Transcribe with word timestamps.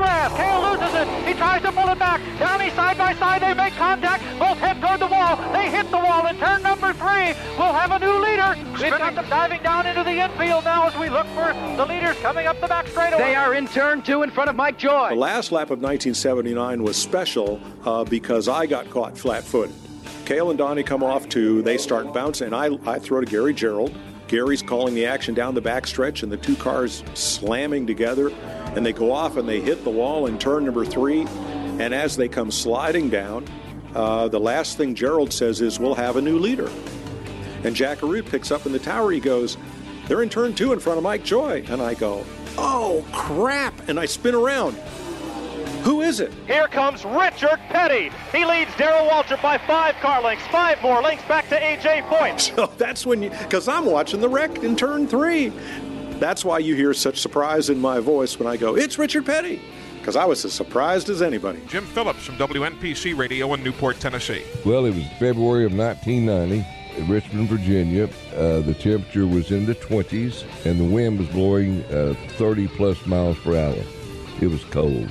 grass. 0.00 0.32
Cale 0.36 0.60
loses 0.64 0.94
it. 0.96 1.28
He 1.28 1.34
tries 1.34 1.60
to 1.62 1.72
pull 1.72 1.88
it 1.88 1.98
back. 1.98 2.20
Donnie 2.38 2.70
side 2.70 2.96
by 2.96 3.14
side. 3.14 3.42
They 3.42 3.52
make 3.54 3.74
contact. 3.74 4.22
Both 4.38 4.58
head 4.58 4.80
toward 4.80 5.00
the 5.00 5.06
wall. 5.06 5.36
They 5.52 5.70
hit 5.70 5.90
the 5.90 5.98
wall 5.98 6.26
in 6.26 6.36
turn 6.38 6.62
number 6.62 6.92
three. 6.94 7.36
We'll 7.58 7.76
have 7.76 7.90
a 7.90 7.98
new 7.98 8.16
leader. 8.18 8.56
We've 8.80 8.90
got 8.90 9.14
them 9.14 9.28
diving 9.28 9.62
down 9.62 9.86
into 9.86 10.02
the 10.02 10.16
infield 10.24 10.64
now 10.64 10.88
as 10.88 10.96
we 10.96 11.10
look 11.10 11.26
for 11.28 11.52
the 11.76 11.84
leaders 11.84 12.16
coming 12.18 12.46
up 12.46 12.60
the 12.60 12.66
back 12.66 12.88
straightaway. 12.88 13.22
They 13.22 13.34
are 13.34 13.54
in 13.54 13.66
turn 13.68 14.00
two 14.02 14.22
in 14.22 14.30
front 14.30 14.48
of 14.48 14.56
Mike 14.56 14.78
Joy. 14.78 15.10
The 15.10 15.16
last 15.16 15.52
lap 15.52 15.70
of 15.70 15.82
1979 15.82 16.82
was 16.82 16.96
special 16.96 17.60
uh, 17.84 18.04
because 18.04 18.48
I 18.48 18.66
got 18.66 18.88
caught 18.88 19.18
flat-footed. 19.18 19.74
Cale 20.24 20.50
and 20.50 20.58
Donnie 20.58 20.82
come 20.82 21.02
off 21.02 21.28
two. 21.28 21.60
They 21.60 21.76
start 21.76 22.14
bouncing, 22.14 22.54
I, 22.54 22.78
I 22.86 22.98
throw 22.98 23.20
to 23.20 23.26
Gary 23.26 23.52
Gerould. 23.52 23.94
Gary's 24.30 24.62
calling 24.62 24.94
the 24.94 25.06
action 25.06 25.34
down 25.34 25.54
the 25.56 25.60
backstretch, 25.60 26.22
and 26.22 26.30
the 26.30 26.36
two 26.36 26.54
cars 26.54 27.02
slamming 27.14 27.84
together, 27.84 28.30
and 28.76 28.86
they 28.86 28.92
go 28.92 29.10
off 29.10 29.36
and 29.36 29.48
they 29.48 29.60
hit 29.60 29.82
the 29.82 29.90
wall 29.90 30.26
in 30.26 30.38
turn 30.38 30.64
number 30.64 30.84
three. 30.84 31.26
And 31.80 31.92
as 31.92 32.16
they 32.16 32.28
come 32.28 32.52
sliding 32.52 33.10
down, 33.10 33.44
uh, 33.92 34.28
the 34.28 34.38
last 34.38 34.76
thing 34.76 34.94
Gerould 34.94 35.32
says 35.32 35.60
is, 35.60 35.80
"We'll 35.80 35.96
have 35.96 36.14
a 36.14 36.22
new 36.22 36.38
leader." 36.38 36.70
And 37.64 37.74
Jack 37.74 37.98
Arute 38.02 38.30
picks 38.30 38.52
up 38.52 38.66
in 38.66 38.72
the 38.72 38.78
tower. 38.78 39.10
He 39.10 39.18
goes, 39.18 39.56
"They're 40.06 40.22
in 40.22 40.28
turn 40.28 40.54
two 40.54 40.72
in 40.72 40.78
front 40.78 40.98
of 40.98 41.02
Mike 41.02 41.24
Joy," 41.24 41.64
and 41.68 41.82
I 41.82 41.94
go, 41.94 42.24
"Oh 42.56 43.04
crap!" 43.12 43.88
And 43.88 43.98
I 43.98 44.06
spin 44.06 44.36
around. 44.36 44.76
Who 46.10 46.14
is 46.14 46.18
it? 46.18 46.32
Here 46.48 46.66
comes 46.66 47.04
Richard 47.04 47.60
Petty. 47.68 48.10
He 48.32 48.44
leads 48.44 48.74
Darrell 48.76 49.08
Waltrip 49.08 49.40
by 49.40 49.58
five 49.58 49.94
car 50.00 50.20
lengths. 50.20 50.44
Five 50.48 50.82
more 50.82 51.00
lengths 51.00 51.24
back 51.28 51.48
to 51.50 51.56
A.J. 51.56 52.02
Foyt. 52.08 52.50
So 52.56 52.66
that's 52.76 53.06
when 53.06 53.22
you, 53.22 53.30
because 53.30 53.68
I'm 53.68 53.84
watching 53.84 54.20
the 54.20 54.28
wreck 54.28 54.64
in 54.64 54.74
turn 54.74 55.06
three. 55.06 55.50
That's 56.18 56.44
why 56.44 56.58
you 56.58 56.74
hear 56.74 56.92
such 56.94 57.20
surprise 57.20 57.70
in 57.70 57.78
my 57.78 58.00
voice 58.00 58.40
when 58.40 58.48
I 58.48 58.56
go, 58.56 58.74
it's 58.74 58.98
Richard 58.98 59.24
Petty. 59.24 59.62
Because 60.00 60.16
I 60.16 60.24
was 60.24 60.44
as 60.44 60.52
surprised 60.52 61.10
as 61.10 61.22
anybody. 61.22 61.60
Jim 61.68 61.86
Phillips 61.86 62.24
from 62.24 62.34
WNPC 62.38 63.16
Radio 63.16 63.54
in 63.54 63.62
Newport, 63.62 64.00
Tennessee. 64.00 64.42
Well, 64.66 64.86
it 64.86 64.94
was 64.96 65.06
February 65.20 65.64
of 65.64 65.72
1990 65.76 66.66
in 66.96 67.08
Richmond, 67.08 67.48
Virginia. 67.48 68.08
Uh, 68.34 68.58
the 68.62 68.74
temperature 68.74 69.28
was 69.28 69.52
in 69.52 69.64
the 69.64 69.76
20s 69.76 70.44
and 70.66 70.80
the 70.80 70.84
wind 70.84 71.20
was 71.20 71.28
blowing 71.28 71.84
uh, 71.84 72.14
30 72.30 72.66
plus 72.66 73.06
miles 73.06 73.38
per 73.38 73.56
hour. 73.56 73.84
It 74.40 74.48
was 74.48 74.64
cold. 74.64 75.08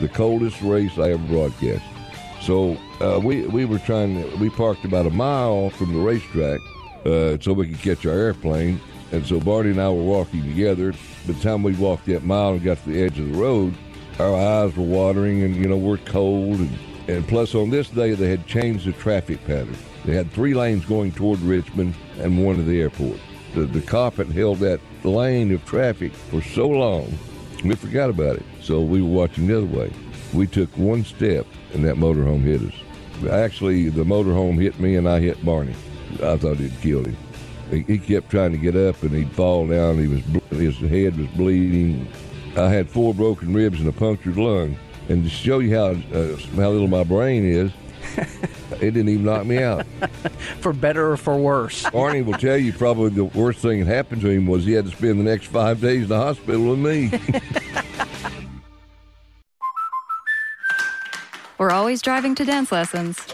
The 0.00 0.08
coldest 0.08 0.60
race 0.62 0.98
I 0.98 1.10
ever 1.10 1.22
broadcast. 1.26 1.84
So 2.40 2.76
uh, 3.00 3.20
we, 3.22 3.46
we 3.46 3.64
were 3.64 3.78
trying, 3.78 4.20
to, 4.20 4.36
we 4.36 4.50
parked 4.50 4.84
about 4.84 5.06
a 5.06 5.10
mile 5.10 5.70
from 5.70 5.92
the 5.92 6.00
racetrack 6.00 6.60
uh, 7.04 7.38
so 7.40 7.52
we 7.52 7.68
could 7.68 7.80
catch 7.80 8.04
our 8.04 8.12
airplane. 8.12 8.80
And 9.12 9.24
so 9.24 9.38
Barney 9.38 9.70
and 9.70 9.80
I 9.80 9.88
were 9.90 10.02
walking 10.02 10.42
together. 10.42 10.92
By 10.92 11.32
the 11.34 11.40
time 11.40 11.62
we 11.62 11.74
walked 11.74 12.06
that 12.06 12.24
mile 12.24 12.54
and 12.54 12.62
got 12.62 12.78
to 12.78 12.90
the 12.90 13.02
edge 13.02 13.18
of 13.18 13.30
the 13.30 13.38
road, 13.38 13.74
our 14.18 14.34
eyes 14.34 14.74
were 14.74 14.82
watering 14.84 15.42
and, 15.42 15.54
you 15.54 15.68
know, 15.68 15.76
we're 15.76 15.98
cold. 15.98 16.58
And, 16.58 16.78
and 17.08 17.28
plus, 17.28 17.54
on 17.54 17.70
this 17.70 17.90
day, 17.90 18.14
they 18.14 18.30
had 18.30 18.46
changed 18.46 18.86
the 18.86 18.92
traffic 18.92 19.44
pattern. 19.44 19.76
They 20.04 20.14
had 20.14 20.30
three 20.32 20.54
lanes 20.54 20.84
going 20.84 21.12
toward 21.12 21.40
Richmond 21.40 21.94
and 22.18 22.44
one 22.44 22.56
to 22.56 22.62
the 22.62 22.80
airport. 22.80 23.20
The, 23.54 23.66
the 23.66 23.82
cop 23.82 24.14
had 24.14 24.30
held 24.30 24.58
that 24.58 24.80
lane 25.04 25.52
of 25.52 25.64
traffic 25.64 26.12
for 26.12 26.42
so 26.42 26.68
long, 26.68 27.12
we 27.64 27.74
forgot 27.76 28.10
about 28.10 28.36
it. 28.36 28.44
So 28.60 28.80
we 28.80 29.02
were 29.02 29.08
watching 29.08 29.46
the 29.46 29.58
other 29.58 29.66
way. 29.66 29.92
We 30.32 30.46
took 30.46 30.70
one 30.76 31.04
step 31.04 31.46
and 31.74 31.84
that 31.84 31.96
motorhome 31.96 32.42
hit 32.42 32.62
us. 32.62 33.30
Actually, 33.30 33.88
the 33.88 34.04
motorhome 34.04 34.60
hit 34.60 34.80
me 34.80 34.96
and 34.96 35.08
I 35.08 35.20
hit 35.20 35.44
Barney. 35.44 35.74
I 36.22 36.36
thought 36.36 36.60
it 36.60 36.72
killed 36.80 37.06
him. 37.06 37.16
He, 37.70 37.98
kept 37.98 38.30
trying 38.30 38.52
to 38.52 38.58
get 38.58 38.76
up 38.76 39.02
and 39.02 39.12
he'd 39.12 39.32
fall 39.32 39.66
down. 39.66 39.98
He 39.98 40.06
was 40.06 40.22
his 40.50 40.76
head 40.78 41.16
was 41.16 41.28
bleeding. 41.28 42.06
I 42.56 42.68
had 42.68 42.90
four 42.90 43.14
broken 43.14 43.54
ribs 43.54 43.80
and 43.80 43.88
a 43.88 43.92
punctured 43.92 44.36
lung. 44.36 44.76
And 45.08 45.24
to 45.24 45.30
show 45.30 45.60
you 45.60 45.74
how 45.74 45.86
uh, 45.86 46.36
how 46.56 46.70
little 46.70 46.88
my 46.88 47.04
brain 47.04 47.44
is, 47.44 47.72
it 48.82 48.90
didn't 48.94 49.08
even 49.08 49.24
knock 49.24 49.46
me 49.46 49.62
out. 49.62 49.86
for 50.60 50.72
better 50.72 51.12
or 51.12 51.16
for 51.16 51.36
worse. 51.36 51.88
Barney 51.90 52.22
will 52.22 52.34
tell 52.34 52.56
you 52.56 52.72
probably 52.72 53.10
the 53.10 53.24
worst 53.24 53.60
thing 53.60 53.80
that 53.80 53.86
happened 53.86 54.22
to 54.22 54.28
him 54.28 54.46
was 54.46 54.64
he 54.64 54.72
had 54.72 54.86
to 54.86 54.90
spend 54.90 55.20
the 55.20 55.24
next 55.24 55.46
five 55.46 55.80
days 55.80 56.02
in 56.02 56.08
the 56.08 56.16
hospital 56.16 56.70
with 56.70 56.78
me. 56.80 57.12
We're 61.58 61.70
always 61.70 62.02
driving 62.02 62.34
to 62.34 62.44
dance 62.44 62.72
lessons. 62.72 63.24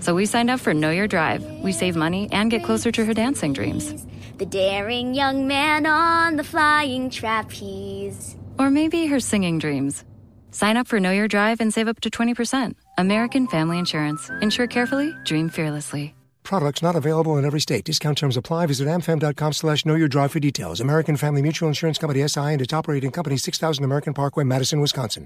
So 0.00 0.14
we 0.14 0.24
signed 0.24 0.48
up 0.48 0.60
for 0.60 0.72
Know 0.72 0.90
Your 0.90 1.06
Drive. 1.06 1.44
We 1.62 1.72
save 1.72 1.96
money 1.96 2.28
and 2.32 2.50
get 2.50 2.64
closer 2.64 2.90
to 2.92 3.04
her 3.04 3.12
dancing 3.12 3.52
dreams. 3.52 4.06
The 4.38 4.46
daring 4.46 5.14
young 5.14 5.46
man 5.46 5.84
on 5.84 6.36
the 6.36 6.44
flying 6.44 7.10
trapeze. 7.10 8.36
Or 8.58 8.70
maybe 8.70 9.06
her 9.06 9.20
singing 9.20 9.58
dreams. 9.58 10.04
Sign 10.50 10.78
up 10.78 10.86
for 10.86 10.98
Know 10.98 11.10
Your 11.10 11.28
Drive 11.28 11.60
and 11.60 11.74
save 11.74 11.88
up 11.88 12.00
to 12.00 12.10
20%. 12.10 12.74
American 12.98 13.46
Family 13.46 13.78
Insurance. 13.78 14.30
Insure 14.40 14.66
carefully, 14.66 15.14
dream 15.24 15.48
fearlessly. 15.48 16.14
Products 16.42 16.80
not 16.80 16.94
available 16.94 17.38
in 17.38 17.44
every 17.44 17.60
state. 17.60 17.84
Discount 17.84 18.16
terms 18.18 18.36
apply. 18.36 18.66
Visit 18.66 18.86
amfam.com 18.86 19.52
slash 19.52 19.84
know 19.84 19.96
your 19.96 20.08
drive 20.08 20.30
for 20.30 20.38
details. 20.38 20.80
American 20.80 21.16
Family 21.16 21.42
Mutual 21.42 21.66
Insurance 21.68 21.98
Company 21.98 22.26
SI 22.28 22.52
and 22.54 22.62
its 22.62 22.72
operating 22.72 23.10
company 23.10 23.36
6000 23.36 23.84
American 23.84 24.14
Parkway, 24.14 24.44
Madison, 24.44 24.80
Wisconsin. 24.80 25.24